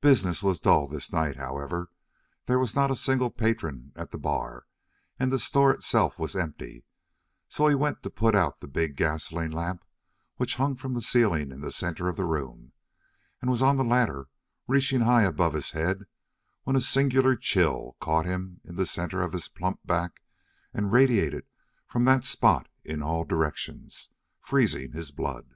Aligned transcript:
Business 0.00 0.42
was 0.42 0.58
dull 0.60 0.88
this 0.88 1.12
night, 1.12 1.36
however; 1.36 1.88
there 2.46 2.58
was 2.58 2.74
not 2.74 2.90
a 2.90 2.96
single 2.96 3.30
patron 3.30 3.92
at 3.94 4.10
the 4.10 4.18
bar, 4.18 4.66
and 5.20 5.30
the 5.30 5.38
store 5.38 5.70
itself 5.72 6.18
was 6.18 6.34
empty, 6.34 6.84
so 7.48 7.68
he 7.68 7.74
went 7.76 8.02
to 8.02 8.10
put 8.10 8.34
out 8.34 8.58
the 8.58 8.66
big 8.66 8.96
gasoline 8.96 9.52
lamp 9.52 9.84
which 10.34 10.56
hung 10.56 10.74
from 10.74 10.94
the 10.94 11.00
ceiling 11.00 11.52
in 11.52 11.60
the 11.60 11.70
center 11.70 12.08
of 12.08 12.16
the 12.16 12.24
room, 12.24 12.72
and 13.40 13.52
was 13.52 13.62
on 13.62 13.76
the 13.76 13.84
ladder, 13.84 14.26
reaching 14.66 15.02
high 15.02 15.22
above 15.22 15.52
his 15.54 15.70
head, 15.70 16.06
when 16.64 16.74
a 16.74 16.80
singular 16.80 17.36
chill 17.36 17.96
caught 18.00 18.26
him 18.26 18.60
in 18.64 18.74
the 18.74 18.84
center 18.84 19.22
of 19.22 19.32
his 19.32 19.46
plump 19.46 19.78
back 19.86 20.22
and 20.74 20.90
radiated 20.90 21.46
from 21.86 22.02
that 22.04 22.24
spot 22.24 22.66
in 22.84 23.00
all 23.00 23.22
directions, 23.24 24.10
freezing 24.40 24.90
his 24.90 25.12
blood. 25.12 25.54